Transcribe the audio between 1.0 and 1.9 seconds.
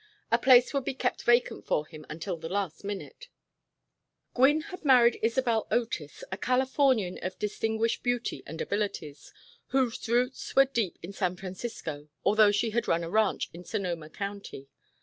vacant for